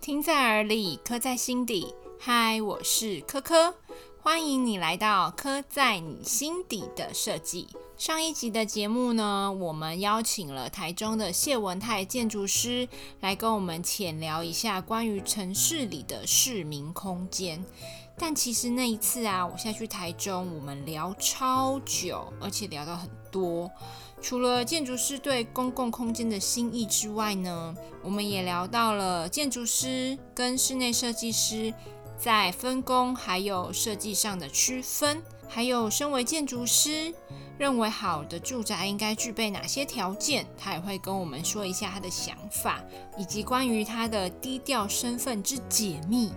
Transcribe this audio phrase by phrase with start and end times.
[0.00, 1.94] 听在耳里，刻在心底。
[2.18, 3.74] 嗨，我是科科，
[4.22, 7.68] 欢迎你来到刻在你心底的设计。
[7.98, 12.88] 上一集的节目呢，我们邀请了台中的谢文泰建筑师
[13.20, 17.62] 来跟我们浅聊一下关于城市里的市民空间。
[18.16, 23.70] 但其实那一次啊，我下去台中，我们聊超久，而且聊到很多。
[24.22, 31.72] 除了建筑师对公共空间的心意之外呢，我们也聊到了建筑师跟室内设计师
[32.18, 37.14] 在分工还有设计上的区分，还有身为建筑师
[37.58, 42.84] 认为好的住宅应该具备哪些条件，他也会跟我们说一下他的想法，
[43.18, 46.30] 以及关于他的低调身份之解密。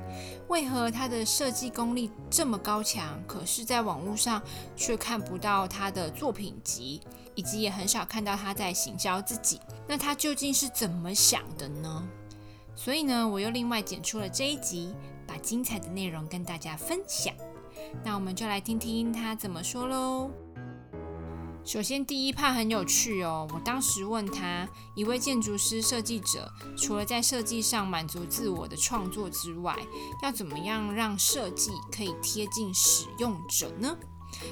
[0.47, 4.41] 为何他的设计功力这么高强，可是在网络上
[4.75, 7.01] 却看不到他的作品集？
[7.35, 12.07] 以及也很少看到他在行销自己，那他究竟是怎么想的呢？
[12.75, 14.93] 所以呢，我又另外剪出了这一集，
[15.27, 17.33] 把精彩的内容跟大家分享。
[18.03, 20.31] 那我们就来听听他怎么说喽。
[21.65, 23.47] 首先，第一怕很有趣哦。
[23.53, 29.77] 我当时问他，一位建筑师设计者，除了在设计上满足自我的创作之外，
[30.21, 33.95] 要怎么样让设计可以贴近使用者呢？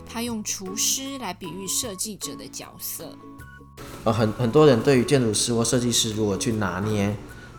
[0.06, 3.16] 他用厨师来比喻设计者的角色。
[4.04, 7.16] 呃，很很多人对于建筑师或设计师，如果去拿捏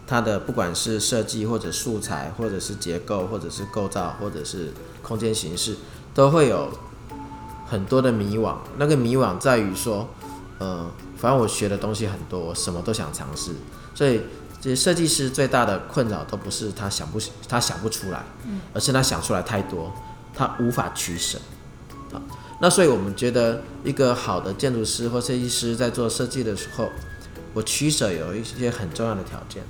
[0.06, 5.77] 他的不管是设计或者素材，或者是结构，或者是构造，或者是空间形式，
[6.15, 6.70] 都会有
[7.67, 8.56] 很多的迷惘。
[8.77, 10.09] 那个迷惘在于说，
[10.59, 13.53] 呃，反正我学的东西很多，我什么都想尝试。
[13.95, 14.20] 所以，
[14.61, 18.25] 这些设计师最大的困扰都不是他想不他想不出来，
[18.75, 19.93] 而是他想出来太多，
[20.34, 21.39] 他无法取舍。
[22.60, 26.88] 那所以我们觉得一个好的建筑师或设计师在做设计的时候，
[27.54, 29.62] 我取舍有一些很重要的条件。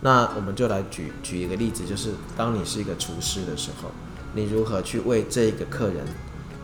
[0.00, 3.90] 那我们就来举举一个例子，就是当你是一个厨师的时候，
[4.34, 6.04] 你如何去为这个客人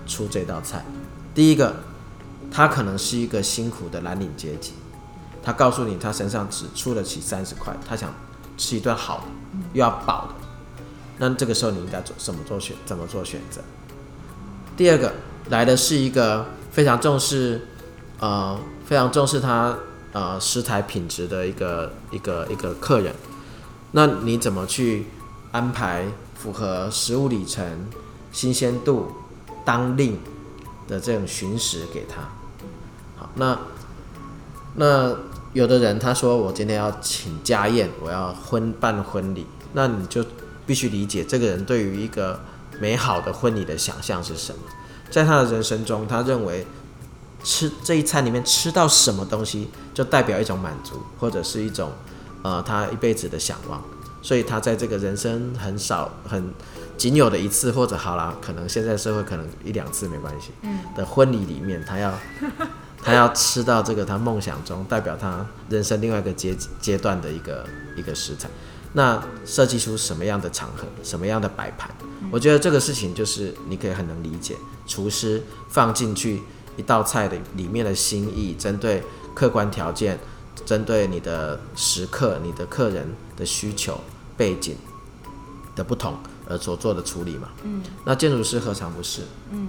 [0.08, 0.84] 出这道菜？
[1.32, 1.76] 第一个，
[2.50, 4.72] 他可能是一个辛苦的蓝领阶级，
[5.40, 8.12] 他告诉你他身上只出得起三十块，他想
[8.56, 9.24] 吃一顿好的
[9.72, 10.34] 又要饱的，
[11.18, 13.60] 那这个时候你应该做怎么做选怎么做选择？
[14.78, 15.12] 第二个
[15.50, 17.62] 来的是一个非常重视，
[18.20, 18.56] 呃，
[18.86, 19.76] 非常重视他
[20.12, 23.12] 呃食材品质的一个一个一个客人，
[23.90, 25.06] 那你怎么去
[25.50, 26.04] 安排
[26.36, 27.88] 符合食物里程、
[28.30, 29.10] 新鲜度、
[29.64, 30.16] 当令
[30.86, 32.22] 的这种巡食给他？
[33.16, 33.58] 好，那
[34.76, 35.16] 那
[35.54, 40.24] 有的人他说我今天要请家宴，我要婚办婚礼，那你就
[40.64, 42.38] 必须理解这个人对于一个。
[42.80, 44.60] 美好的婚礼的想象是什么？
[45.10, 46.66] 在他的人生中，他认为
[47.42, 51.92] 吃这一餐里面吃到什么东西，就代表一种满足，或者是一种
[52.42, 53.82] 呃他一辈子的向往。
[54.20, 56.52] 所以他在这个人生很少、很
[56.96, 60.50] 仅有的一次，或者好了，可能现在社会可能一两次没关系。
[60.62, 60.80] 嗯。
[60.96, 62.12] 的婚礼里面，他要
[63.02, 67.64] 他要吃到这个他梦想中代表他人生另外一个阶阶段的一个
[67.96, 68.48] 一个食材。
[68.94, 71.90] 那设计出什么样的场合，什么样的摆盘？
[72.32, 74.56] 我觉得这个事情就是你可以很能理解，
[74.86, 76.42] 厨师放进去
[76.76, 79.02] 一道菜的里面的心意，针对
[79.34, 80.18] 客观条件，
[80.66, 83.06] 针对你的食客、你的客人
[83.36, 84.00] 的需求
[84.36, 84.76] 背景
[85.76, 87.48] 的不同而所做的处理嘛。
[87.62, 87.82] 嗯。
[88.04, 89.22] 那建筑师何尝不是？
[89.52, 89.68] 嗯。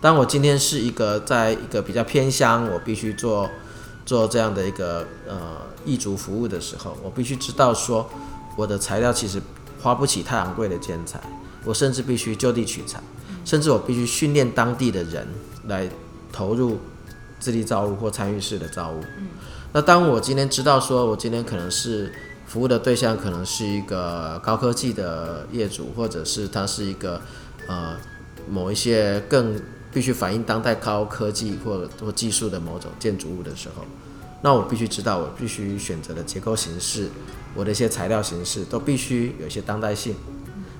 [0.00, 3.48] 当我今天是一个在一个比较偏乡，我必须做
[4.04, 8.08] 做这样的一个呃异族服务的时候，我必须知道说。
[8.60, 9.40] 我的材料其实
[9.80, 11.18] 花不起太昂贵的建材，
[11.64, 13.00] 我甚至必须就地取材，
[13.42, 15.26] 甚至我必须训练当地的人
[15.66, 15.88] 来
[16.30, 16.78] 投入
[17.38, 19.00] 自力造物或参与式的造物。
[19.72, 22.12] 那当我今天知道说，我今天可能是
[22.46, 27.22] 服务的对象，可能是一个高科技的业主，或者是他是一个
[27.66, 27.96] 呃
[28.46, 29.58] 某一些更
[29.90, 33.86] 必须反映当代高科技或或技术的某种建筑物的时候。
[34.42, 37.10] 那我必须知道，我必须选择的结构形式，
[37.54, 40.14] 我的一些材料形式都必须有一些当代性，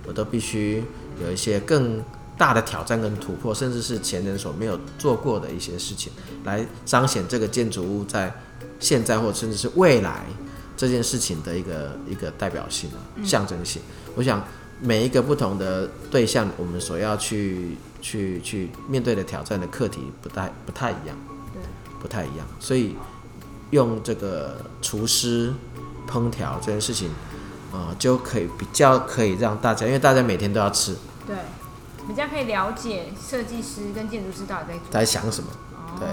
[0.07, 0.83] 我都必须
[1.23, 2.03] 有一些更
[2.39, 6.11] 大的挑战跟突破，甚至是前人所没有做过的一些事情，
[6.45, 8.35] 来彰显这个建筑物在
[8.79, 10.25] 现在或甚至是未来
[10.75, 12.89] 这件事情的一个一个代表性、
[13.23, 13.83] 象征性。
[14.15, 14.43] 我想
[14.81, 21.15] 每一个不同的对象，我们所要去去去面对的挑战的课题不太不太一样，
[21.53, 21.61] 对，
[22.01, 22.97] 不太一样，所以。
[23.71, 25.53] 用这个厨师
[26.09, 27.11] 烹调这件事情，
[27.73, 30.97] 呃，就可以比较可以让大家，因为大家每天都要吃，
[31.27, 31.37] 对，
[32.07, 35.51] 比较可以了解设计师跟建筑师到底在在想什么，
[35.99, 36.09] 对。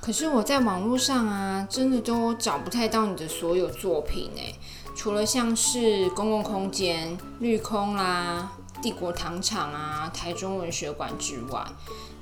[0.00, 4.52] 可可是我在网络上啊，真的都找不太到你的所有作品哎，
[4.96, 8.50] 除了像是公共空间、绿空啦、
[8.82, 11.64] 帝国糖厂啊、台中文学馆之外，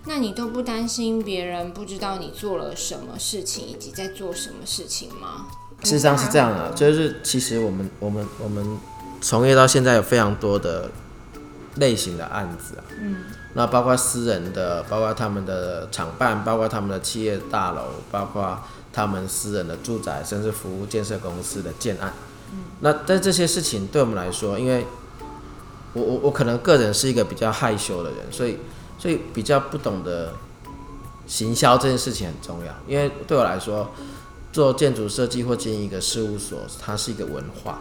[0.09, 5.47] 那你都不担心别人不知道你做了什么事情以及在做什么事情吗？
[5.85, 8.79] 事实上是这样的，就是其实我们我们我们
[9.21, 10.91] 从业到现在有非常多的
[11.77, 18.59] 类型的案子啊，嗯，那包括私人的，包括他们的厂办，包括他们的企业大楼，包括
[18.91, 22.15] 他们私人的住宅，甚至服务建设公司的建案，
[22.51, 24.87] 嗯，那但这些事情对我们来说，因为
[25.93, 28.59] 我我我可能个人是一个比较害羞的人，所以
[28.99, 30.35] 所以比较不懂得
[31.27, 33.91] 行销这件事情很重要，因为对我来说。
[34.51, 37.81] 做建筑设计或经营一个事务所，它是一个文化，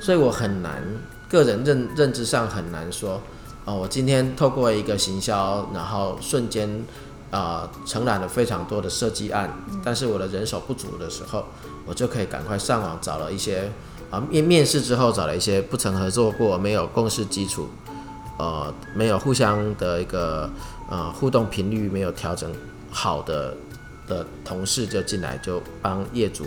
[0.00, 0.80] 所以我很难
[1.28, 3.20] 个人认认知上很难说，
[3.64, 6.84] 哦，我今天透过一个行销，然后瞬间
[7.32, 9.52] 啊承揽了非常多的设计案，
[9.84, 11.44] 但是我的人手不足的时候，
[11.84, 13.70] 我就可以赶快上网找了一些
[14.08, 17.68] 啊面面试之后找了一些不曾合作过、没有共识基础、
[18.38, 20.50] 呃没有互相的一个
[20.90, 22.52] 呃互动频率没有调整
[22.90, 23.54] 好的。
[24.08, 26.46] 的同事就进来就帮业主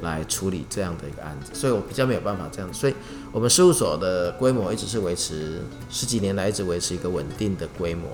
[0.00, 2.94] 来处理这样的一个案子，所以我比较没有办法这样，所以
[3.30, 8.08] 我们事务所的规模一直是维持十几年来一直维持一个稳定的规模。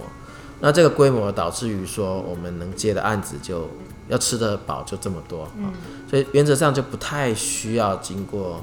[0.60, 3.70] 那这个规模导致于说我们能接的案子就
[4.08, 5.72] 要吃得饱就这么多，嗯，
[6.10, 8.62] 所以原则上就不太需要经过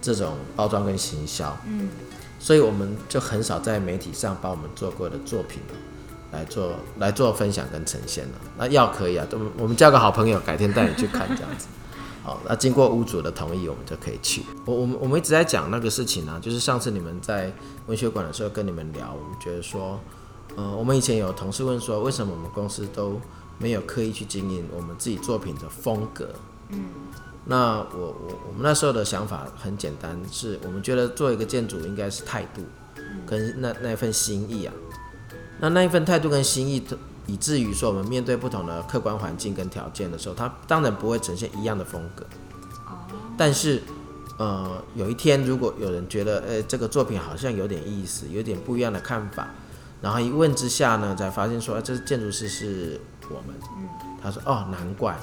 [0.00, 1.88] 这种包装跟行销，嗯，
[2.38, 5.60] 所以我们就很少在媒体上把我们做过的作品。
[6.30, 11.68] 来做来做分享跟呈现了，那要可以啊，都我们交个好朋友，改天带你去看这样子。
[12.22, 14.42] 好，那经过屋主的同意，我们就可以去。
[14.66, 17.50] 我我们我们一直在讲那个事情呢，就是上次你们在
[17.86, 19.98] 文学馆的时候跟你们聊，我们觉得说，
[20.54, 23.18] 呃，我们以前有同事问说，为什么我们公司都
[23.56, 26.28] 没有刻意去经营我们自己作品的风格？
[26.68, 26.90] 嗯，
[27.50, 32.60] 那我我我们那时候的想法很简单，是我们觉得做一个建筑应该是态度，
[33.26, 34.74] 跟那那份心意啊。
[35.58, 36.86] 那那一份态度跟心意，
[37.26, 42.24] 以至于说我们面对不同的客观环境跟条件的时候，它当然不会呈现一样的风格。
[43.38, 43.82] 但是，
[44.36, 49.48] 呃，有一天如果有人觉得，呃，这个作品好像有点意思，有点不一样的看法，
[50.02, 53.00] 然后一问之下呢，才发现说，这建筑师是
[53.30, 53.56] 我们。
[54.22, 55.18] 他说：“哦，难怪。”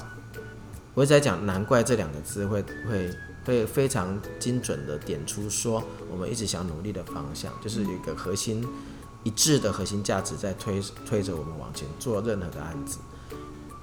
[0.96, 3.14] 我一直在讲“难怪”这两个字，会会
[3.44, 8.66] 会非常精准的点出说，我们一直想努力的方向，就是一个核心。
[9.22, 12.98] 一致的核心价值在推推着我们往前做任何的案子，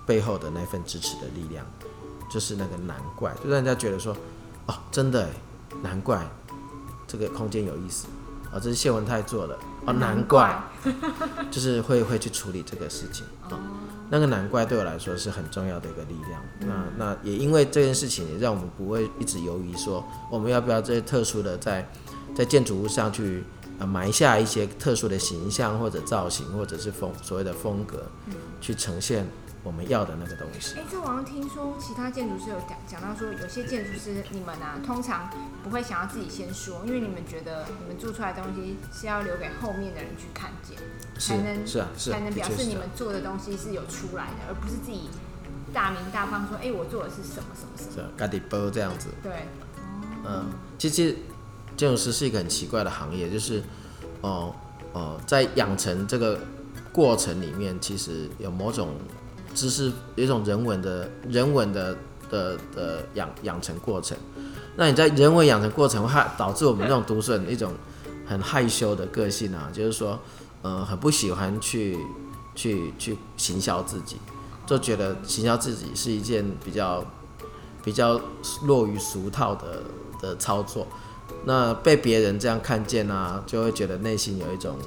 [0.07, 1.65] 背后的那份支持的力量，
[2.31, 4.15] 就是那个难怪，就让人家觉得说，
[4.67, 5.29] 哦，真的，
[5.81, 6.25] 难怪
[7.05, 8.07] 这个空间有意思，
[8.53, 10.63] 啊，这是谢文泰做的，哦，难怪，
[11.51, 13.57] 就是会会去处理这个事情，哦，
[14.09, 21.87] 那个难怪对我来说是很重要的一个力量，那那也因为这件事情，也让我们不会一直犹豫说，我们要不要这些特殊的在
[22.35, 23.43] 在建筑物上去。
[23.87, 28.05] 埋下一些特殊的形象或者造型，或者是风所谓的风格，
[28.61, 29.27] 去呈现
[29.63, 30.75] 我们要的那个东西。
[30.77, 35.29] 哎，这我好像听说其他建筑师有讲讲到说，有些建筑师你们啊，通常
[35.63, 40.77] 不会想要自己先说，因为你们觉得你们做出来的东西是要留给后面的人去看见，
[41.17, 45.09] 才能是啊是才能表示你们做的东西是有出来的，而不是自己
[45.73, 47.91] 大名大方说，哎，我做的是什么什么什么。
[47.93, 49.09] 是嘎迪波这样子。
[49.23, 49.31] 对。
[50.25, 50.45] 嗯，
[50.77, 51.15] 其实。
[51.75, 53.63] 建筑师是一个很奇怪的行业，就是，
[54.21, 54.53] 哦
[54.91, 56.39] 哦，在养成这个
[56.91, 58.93] 过程里面，其实有某种
[59.53, 61.95] 知识，有一种人文的人文的
[62.29, 64.17] 的的养养成过程。
[64.75, 67.71] 那你在人文养成过程，害导致我们这种读书人一种
[68.25, 70.19] 很害羞的个性啊，就是说，
[70.63, 71.97] 呃，很不喜欢去
[72.55, 74.17] 去去行销自己，
[74.65, 77.05] 就觉得行销自己是一件比较
[77.83, 78.19] 比较
[78.63, 79.83] 落于俗套的
[80.19, 80.87] 的操作。
[81.45, 84.77] 那被别人这样看见啊，就会觉得内心有一种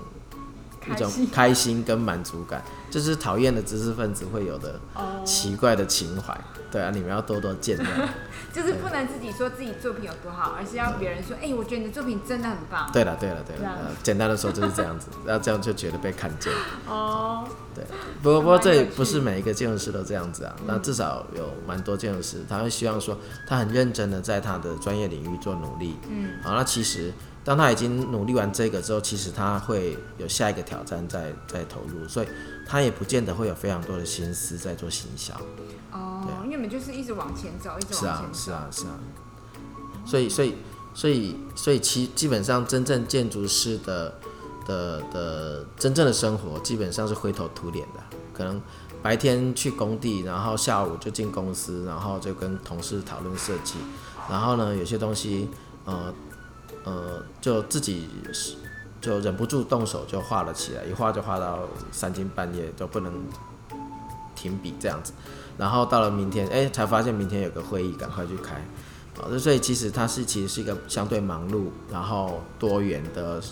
[0.91, 4.81] 一种开心跟满足感， 就是讨厌的知识分子会有的
[5.25, 6.39] 奇怪的情怀。
[6.71, 7.87] 对啊，你们要多多见谅。
[8.53, 12.91] 就是不能自己说自己作品有多好，而是要别人说，哎，我觉得你的作品真的很棒。
[12.91, 16.51] 对了，对了，对了，简单的说就是这样子， 然后这样就觉得被看见。
[16.89, 17.47] 哦。
[17.75, 17.85] 对，
[18.23, 20.57] 不过不过这也不是每一个建筑师都这样子啊。
[20.67, 25.97] 那至少有蛮多建筑师，他会希望说，他很认真的在他的专业领域做努力。
[26.09, 26.39] 嗯。
[26.43, 27.13] 好，那其实
[27.47, 32.27] 当他已经努力完这个之后，其实他会有下一个挑战在在投入，所以
[32.67, 35.33] 他也不见得会有非常多的心思在做行销。
[35.93, 38.99] 哦，因为你们就是一直往前走，一直是啊，是啊，是啊。
[40.05, 40.57] 所以，所以，
[40.93, 44.13] 所以，所以，其基本上真正建筑师的
[44.67, 48.01] 的的真正的生活，基本上是灰头土脸的，
[48.35, 48.61] 可能。
[49.03, 53.75] 白天去工地，然后下午就进公司，然后就跟同事讨论设计，
[54.29, 55.49] 然后呢，有些东西，
[55.85, 56.13] 呃，
[56.87, 58.09] 呃，就自己
[59.01, 63.13] 就忍不住动手就画了起来，一画就画到三更半夜都不能
[64.35, 65.13] 停笔这样子，
[65.59, 68.55] 然后到了明天，哎，才发现明天有个会议，赶快去开，
[69.21, 73.43] 啊，所以其实它是其实是一个相对忙碌，然后多元的。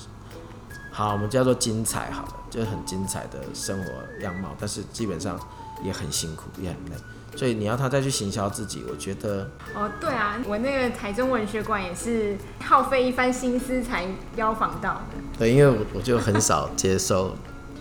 [0.96, 3.90] 好，我们叫做精彩，好了，就是很精彩的生活
[4.22, 5.36] 样貌，但是基本上
[5.82, 6.96] 也很辛苦，也很累，
[7.36, 9.48] 所以你要他再去行销自己，我觉得。
[9.74, 15.00] 哦，对啊，我那个台中文学馆也是耗费一番心思才邀访到的。
[15.38, 17.34] 对，因为我我就很少接收。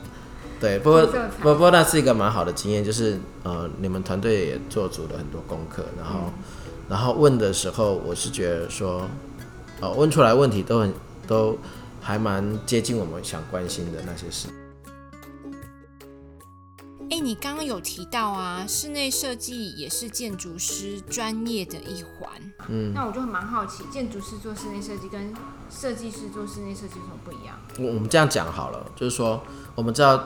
[0.60, 6.32] 对，不过不不过那是一个蛮好的经验，就是呃，你们团队也做足了很多功课，然后
[6.90, 9.08] 然后问的时候，我是觉得说，
[9.82, 10.94] 呃，问出来问题都很
[11.28, 11.58] 都。
[12.06, 14.50] 还蛮接近我们想关心的那些事。
[17.24, 22.30] 哎，你刚刚有提到啊，室内设计也是建筑师专业的一环。
[22.68, 25.34] 嗯，那我就蛮好奇，建筑师做室内设计跟
[25.70, 27.58] 设计师做室内设计有什么不一样？
[27.80, 29.42] 我我们这样讲好了，就是说，
[29.74, 30.22] 我们知道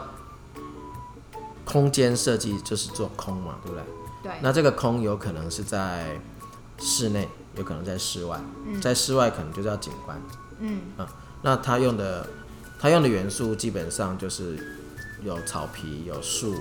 [1.63, 3.83] 空间设计就是做空嘛，对不对？
[4.23, 4.31] 对。
[4.41, 6.19] 那这个空有可能是在
[6.79, 8.41] 室内，有可能在室外。
[8.65, 8.81] 嗯。
[8.81, 10.19] 在室外可能就叫景观。
[10.59, 10.81] 嗯。
[10.97, 11.07] 啊。
[11.43, 12.27] 那他用的，
[12.79, 14.76] 他用的元素基本上就是
[15.27, 16.55] 有草皮、有树、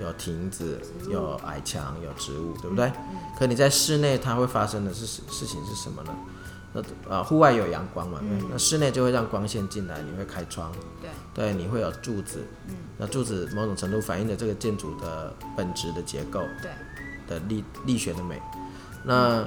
[0.00, 2.92] 有亭子、有矮墙、有植物，对不对？
[3.38, 6.14] 可你在室内，它会发生的是事情是什么呢？
[6.74, 8.20] 那呃，户外有阳光嘛，
[8.50, 10.70] 那室内就会让光线进来，你会开窗，
[11.00, 12.44] 对，对，你会有柱子，
[12.98, 16.70] 那柱子某种程度反映了这个建筑的本质的结构，对，
[17.28, 18.42] 的力力学的美，
[19.04, 19.46] 那。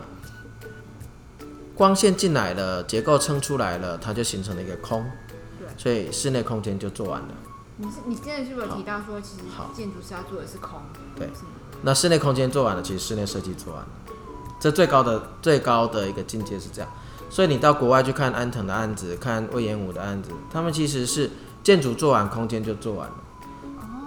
[1.74, 5.04] 光线进来了，结构撑出来了，它就形成了一个空，
[5.58, 7.28] 对，所以室内空间就做完了。
[7.78, 10.80] 你是你现在是不是有提到说，其实建筑师要做的是空？
[11.16, 11.30] 对，
[11.82, 13.88] 那室内空间做完了，其实室内设计做完了，
[14.60, 16.92] 这最高的最高的一个境界是这样。
[17.30, 21.30] 所以你到国外去看安藤的案子，看魏延武的案子，他们其实是
[21.64, 23.16] 建筑做完，空间就做完了，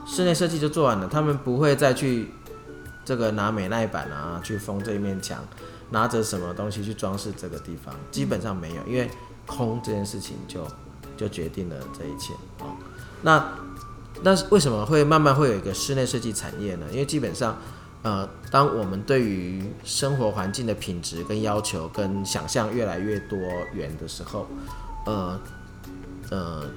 [0.06, 2.30] 室内设计就做完了，他们不会再去
[3.04, 5.38] 这个拿美耐板啊去封这一面墙。
[5.90, 9.08] 拿着什么东西去装饰这个地方，基本上没有，因为
[9.46, 10.66] 空这件事情就
[11.16, 12.66] 就决定了这一切啊。
[13.24, 13.52] 那
[14.22, 16.86] 那为什么会慢慢会有一个室内设计产业呢？
[16.92, 17.58] 因为基本上，
[18.02, 23.38] 呃，当我们对于生活环境的品质跟要求跟想象越来越多
[23.72, 24.46] 元的时候，
[25.06, 25.40] 呃
[26.30, 26.70] 呃，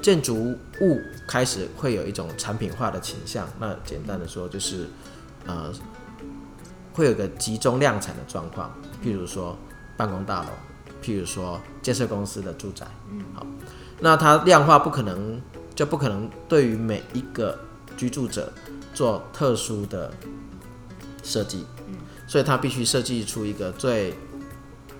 [0.00, 3.46] 建筑物开始会有一种产品化的倾向。
[3.60, 4.88] 那简单的说就是
[5.46, 5.70] 呃。
[6.94, 8.70] 会有个集中量产的状况，
[9.02, 9.56] 譬如说
[9.96, 10.50] 办公大楼，
[11.02, 13.46] 譬如说建设公司的住宅，嗯，好，
[14.02, 15.40] 那它量化不可能，
[15.76, 17.56] 就不可能对于每一个
[17.96, 18.52] 居住者
[18.92, 20.12] 做特殊的
[21.22, 21.94] 设计，嗯，
[22.26, 24.12] 所以它必须设计出一个最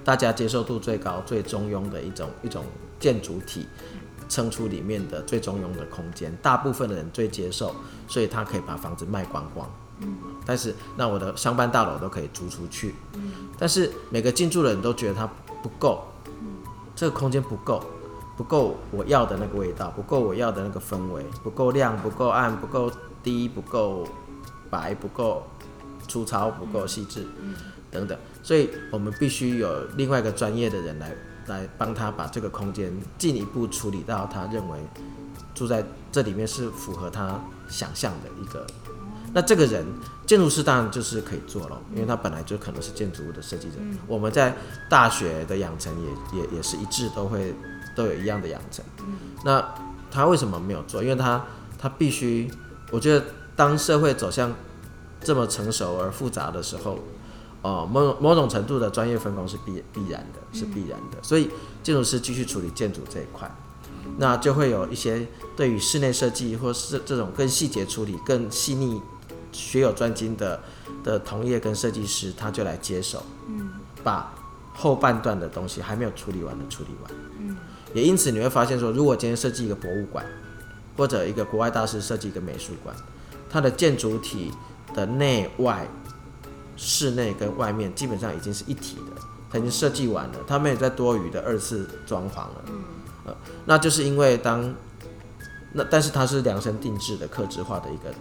[0.05, 2.65] 大家接受度最高、最中庸的一种一种
[3.01, 3.67] 建筑体，
[4.29, 7.75] 撑出里面的最中庸的空间，大部分的人最接受，
[8.07, 9.69] 所以它可以把房子卖光光。
[10.47, 12.95] 但是那我的商办大楼都可以租出去，
[13.59, 15.29] 但是每个进驻的人都觉得它
[15.61, 16.05] 不够，
[16.97, 17.85] 这个空间不够，
[18.43, 22.91] 不够我要的那个味道，不够我要的那个氛围，不够亮，不够暗，不够
[23.23, 24.05] 低，不够
[24.69, 25.47] 白，不够
[26.09, 27.25] 粗糙，不够细致，
[27.89, 31.15] 等等，所以我们必须有另外一个专业的人来
[31.47, 34.77] 来帮他把这个空间进一步处理到他认为
[35.55, 38.67] 住在这里面是符合他想象的一个。
[39.33, 39.87] 那这个人，
[40.27, 43.77] 建筑师当然就是可以做了，因为他本来就可能是建筑物的设计者。
[44.09, 44.53] 我们在
[44.91, 47.55] 大学的养成也也也是一致，都会
[47.95, 48.85] 都有一样的养成。
[49.45, 49.75] 那
[50.11, 51.03] 他为什么没有做？
[51.03, 51.45] 因为他
[51.79, 52.51] 他必须，
[52.91, 53.25] 我觉得
[53.57, 54.55] 当社会走向
[55.21, 56.99] 这么成熟而复杂的时候，
[57.63, 61.19] 哦，某某种程度的专业分工是必必然的，是必然的。
[61.23, 61.51] 所以
[61.83, 63.51] 建筑师继续处理建筑这一块。
[64.19, 69.01] 那就会有一些对于室内设计或是这种更细节处理、更细腻、
[69.53, 70.61] 学有专精的
[71.05, 73.71] 的同业跟设计师，他就来接手，嗯，
[74.03, 74.35] 把
[74.75, 77.57] 后半段的东西还没有处理完的处理完，嗯，
[77.95, 80.25] 也因此你会发现说，如果今天设计一个博物馆，
[80.97, 82.95] 或者一个国外大师设计一个美术馆，
[83.51, 84.51] 它的建筑体
[84.95, 85.87] 的内外、
[86.77, 92.83] 室内跟外面基本上已经是一体的，它已经设计完了，它没有再多余的二次装潢了，嗯。
[93.25, 93.33] 呃，
[93.67, 94.75] 那就是因为当
[95.73, 98.13] 那，但是它是量身定制的、克制化的一个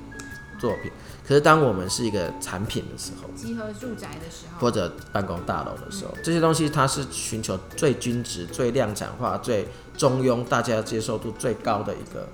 [0.61, 0.91] 作品。
[1.27, 12.29] 可是当我们是一个产品的时候，集合住宅的时候，或者办公大楼的时候，这些东西它是寻求最均值、最量产化、最中庸、大家接受度最高的一个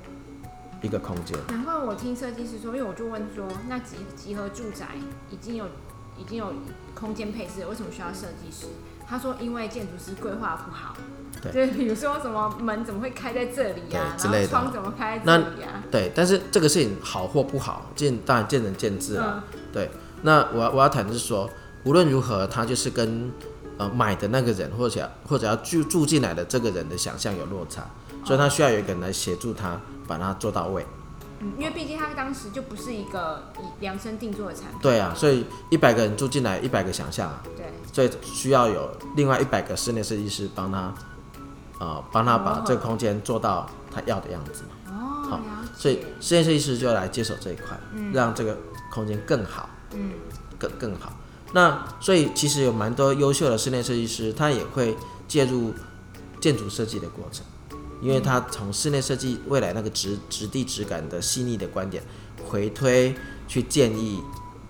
[0.81, 1.38] 一个空间。
[1.48, 4.89] 难怪我听设计师说，因为我就问说，那集集合住宅
[5.31, 5.65] 已经有
[6.17, 6.51] 已经有
[6.93, 8.67] 空间配置，为什么需要设计师？
[9.09, 10.95] 他说，因为建筑师规划不好。
[11.39, 15.83] 对，就比如说什么门怎么会开在这里啊，之类的窗怎么开在这里啊？
[15.91, 19.43] 对，但是这个事情好或不好，见当然见仁见智啊。
[19.71, 19.91] 对，
[20.23, 21.47] 那我要我要谈的是说，
[21.83, 23.31] 无论如何，他就是跟
[23.77, 27.83] 呃买的那个人或者或者要住住进来的这个人的想象有落差，
[28.25, 30.83] 所以他需要有一个人来协助他把它做到位。
[31.39, 34.79] 嗯，因为毕竟他当时就不是一个以量身定做的产品。
[34.82, 37.44] 对啊，所以一百个人住进来，一百个想象啊。
[37.56, 37.65] 对。
[37.91, 40.94] 所以需要有另外一百个室内设计师帮他。
[41.79, 44.70] 呃，帮他把这个空间做到他要的样子嘛。
[44.88, 45.39] 哦，好，
[45.75, 47.77] 所以室内设计师就来接手这一块，
[48.12, 48.58] 让这个
[48.91, 50.13] 空间更好，嗯，
[50.58, 51.13] 更更好。
[51.53, 55.72] 那所以其实有蛮多优秀的室内设计师，他也会介入
[56.41, 57.46] 建筑设计的过程，
[58.01, 62.03] 因为他从室内设计未来那个质质地质感的细腻的观点
[62.45, 63.15] 回推
[63.47, 64.21] 去建议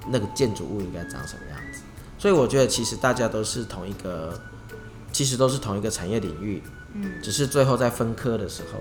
[0.10, 1.82] 那个建筑物应该长什么样子。
[2.18, 4.40] 所以我觉得其实大家都是同一个，
[5.12, 6.62] 其实都是同一个产业领域。
[6.94, 8.80] 嗯只是最后在分科的时候，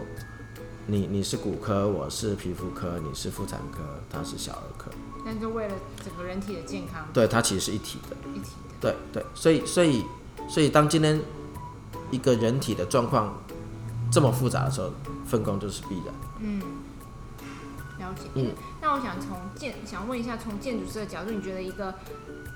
[0.86, 4.90] 你你是骨科，我是皮肤科，你是妇产科，他是小儿科。
[5.24, 7.06] 但就为了整个人体的健康。
[7.12, 8.16] 对，它其实是一体的。
[8.32, 8.74] 一体的。
[8.80, 10.04] 对对，所以所以
[10.48, 11.20] 所以当今天
[12.12, 13.42] 一个人体的状况
[14.10, 14.90] 这么复杂的时候，
[15.26, 16.14] 分工就是必然。
[16.40, 16.60] 嗯，
[17.98, 18.22] 了解。
[18.34, 21.94] 嗯，那我想从建想问一下，从建筑师的角度，你觉得一个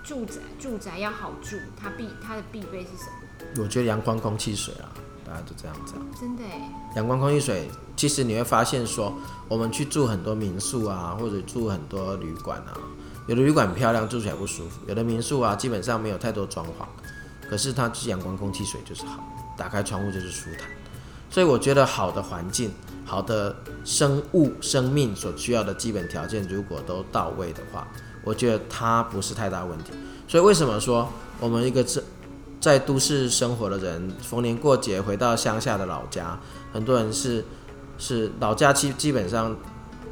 [0.05, 3.63] 住宅住宅要好住，它必它的必备是什么？
[3.63, 4.89] 我觉得阳光、空气、水啊。
[5.23, 6.43] 大家就这样子，真的
[6.97, 9.15] 阳光、空气、水，其实你会发现说，
[9.47, 12.75] 我们去住很多民宿啊，或者住很多旅馆啊，
[13.29, 16.85] 有的旅馆漂亮，住起来不舒服；有的民宿啊，基本上没有太多装潢，
[17.49, 19.23] 可是它就是阳光、空气、水就是好，
[19.57, 20.69] 打开窗户就是舒坦。
[21.31, 22.71] 所以我觉得好的环境、
[23.07, 27.89] 好的生物、生命所需要的基本条件，如果都到位的话，
[28.25, 29.93] 我觉得它不是太大问题。
[30.29, 31.09] 所以为什么说
[31.39, 32.03] 我们一个这？
[32.61, 36.39] 在都市生活的人，逢年过节回到乡下的老家，
[36.75, 37.43] 很多人是
[37.97, 39.57] 是老家基基本上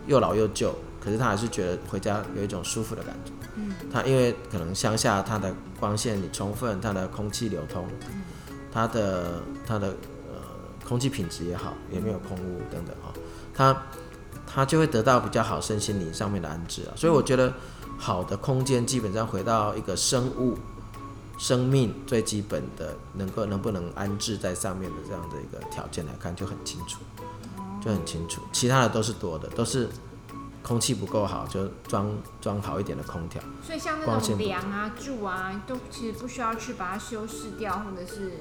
[0.06, 3.32] 又老又旧，可是他还是觉得回家有一种舒服的感觉。
[3.56, 7.86] 嗯，他因为可能乡下它的光线充分，它的空气流通，
[8.72, 9.94] 它的它的
[10.88, 13.12] 空气品质也好，也没有空污等等哈，
[13.52, 13.82] 它
[14.46, 16.96] 它就会得到比较好身心灵上面的安置啊。
[16.96, 17.52] 所以我觉得
[17.98, 20.56] 好的空间基本上回到一个生物。
[21.40, 26.98] 生命最基本的能够能不能安置在上面的这样的一个条件来看就很清楚，
[27.80, 29.88] 就很清楚，其他的都是多的，都是
[30.64, 33.40] 空气不够好就装装好一点的空调。
[33.64, 38.32] 所以像那种梁啊柱啊，都其实不需要去把它修饰掉，或者是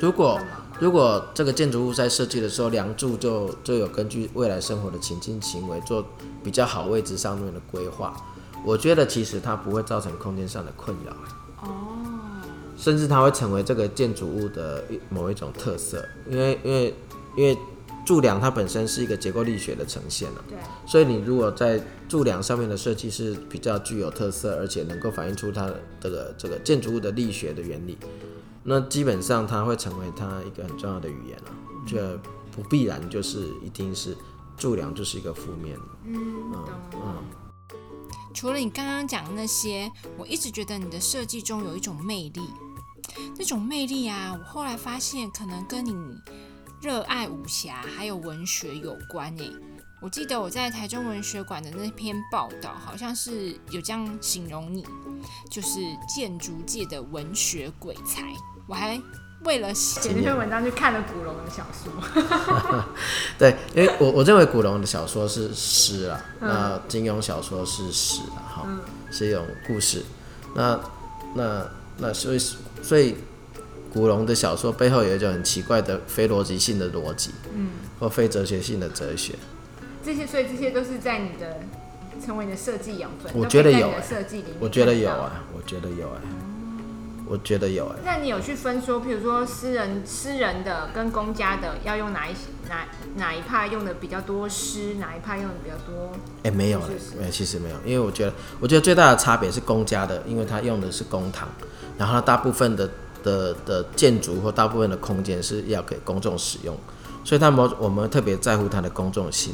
[0.00, 0.40] 如果
[0.80, 6.04] 如果这个建筑物在设计的时候梁柱就就有根据未来生活的情境行为做
[6.42, 8.16] 比较好位置上面的规划，
[8.64, 11.12] 我觉得其实它不会造成空间上的困扰。
[11.62, 11.94] 哦。
[12.76, 16.94] 甚至它会成为这个建筑物的某一种特色，因为因为
[17.36, 17.58] 因为
[18.06, 20.56] 柱梁它本身是一个结构力学的呈现了，对，
[20.86, 25.68] 所以你如果在柱梁上面的设计是比较具有特色，而且能够反映出它
[26.00, 27.98] 这个这个建筑物的力学的原理，
[28.68, 31.50] 那基本上它会成为它一个很重要的语言了，
[31.86, 32.20] 这
[32.52, 34.14] 不必然就是一定是
[34.58, 36.52] 柱梁就是一个负面，嗯
[36.92, 37.24] 嗯。
[38.34, 42.42] 除了你刚刚讲的那些，我一直觉得你的设计中有一种魅力。
[43.38, 45.94] 那种魅力啊，我后来发现可能跟你
[46.82, 49.50] 热爱武侠还有文学有关诶。
[50.02, 54.86] 我记得我在台中文学馆的那篇报道，好像是有这样形容你，
[55.50, 58.30] 就是建筑界的文学鬼才。
[58.68, 59.00] 我还
[59.44, 62.84] 为了写这篇文章去看了古龙的小说。
[63.36, 68.66] 对，因为我我认为古龙的小说是诗啊，那金庸小说是史啊，哈，
[69.10, 70.04] 是一种故事。
[70.54, 70.78] 那
[71.34, 72.38] 那那所以。
[72.80, 73.16] 所以，
[73.92, 79.34] 古龙的小说背后有一种很奇怪的非逻辑性的逻辑，嗯，或非哲学性的哲学。
[80.02, 81.58] 这些，所以这些都是在你的
[82.24, 83.32] 成为你的设计养分。
[83.34, 86.20] 我觉得有，设计里面，我觉得有啊，我觉得有哎，
[87.28, 87.96] 我觉得有哎。
[88.04, 92.32] 那你有去分说，譬如说私人私人的跟公家的要用哪一
[92.68, 92.86] 哪
[93.16, 96.12] 哪一派用的比较多诗，哪一派用的比较多？
[96.44, 96.88] 哎，没有，欸，
[97.18, 101.48] 没有，其实没有，因为我觉得，我觉得最大的差别是公家的，因为它用的是公堂。
[101.98, 102.88] 然后大部分的
[103.22, 106.76] 的的建筑或大部分的空间是要给公众使用，
[107.24, 109.52] 所以他们我们特别在乎它的公众性。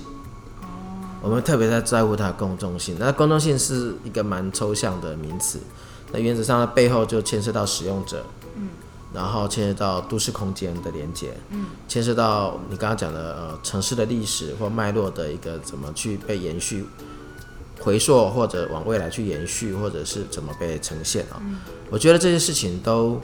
[1.23, 2.97] 我们特别在在乎它的公众性。
[3.01, 5.59] 那公众性是一个蛮抽象的名词。
[6.15, 8.25] 那原则上的背后就牵涉到使用者。
[8.57, 8.69] 嗯。
[9.13, 16.85] 然后牵涉到都市空间的连接，嗯，牵涉到你刚刚讲的呃城市的历史或脉络的一个怎么去被延续、
[17.81, 21.41] 回溯或者往未来去延续，或者是怎么被呈现啊？
[21.91, 23.21] 我觉得这些事情都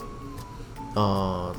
[0.95, 1.53] 呃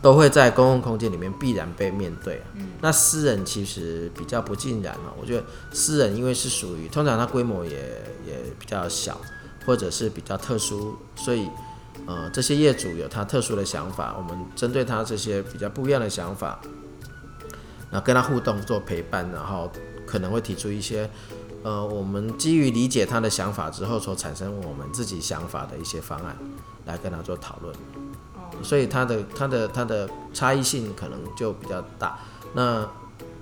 [0.00, 2.42] 都会在公共空间里面必然被面对。
[2.80, 5.44] 那私人其实比较不尽然啊，我觉得
[5.74, 7.72] 私人因为是属于通常它规模也
[8.26, 9.20] 也比较小，
[9.64, 11.48] 或者是比较特殊，所以。
[12.06, 16.60] 呃，这些业主有他特殊的想法，我们针对他这些比较不一样的想法，
[17.90, 19.70] 那跟他互动做陪伴，然后
[20.04, 21.08] 可能会提出一些，
[21.62, 26.36] 呃，我们基于理解他的想法之后所产生我们自己想法的一些方案，
[26.84, 27.74] 来跟他做讨论。
[28.60, 32.18] 所以他的他的他的差异性可能就比较大，
[32.54, 32.86] 那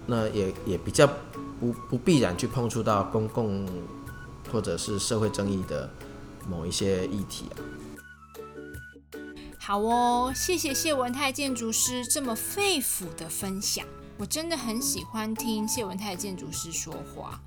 [0.06, 1.08] 那也也比较
[1.58, 3.66] 不不必然去碰触到公共
[4.52, 5.90] 或者是社会争议的
[6.48, 7.56] 某一些议题啊。
[9.58, 13.86] 好哦，谢谢谢文泰建筑师这么肺腑的分享，
[14.18, 17.40] 我真的很喜欢听谢文泰建筑师说话。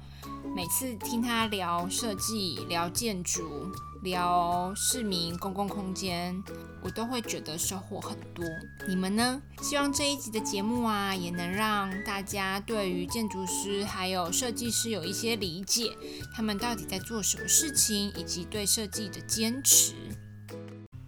[0.53, 3.71] 每次听他聊设计、聊建筑、
[4.03, 6.35] 聊市民公共空间，
[6.83, 8.45] 我都会觉得收获很多。
[8.87, 9.41] 你们呢？
[9.61, 15.91] 希望这一集的节目啊，也能让大家对于建筑师还有设计师有一些理解，
[16.35, 19.93] 他们到底在做什么事情，以及对设计的坚持。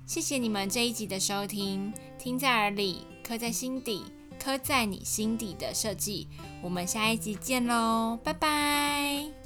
[0.06, 4.06] 谢谢你们这一集的收听，听在耳里，刻在心底，
[4.48, 6.30] 刻在你心底的设计。
[6.62, 9.37] 我们下一集见喽，拜拜。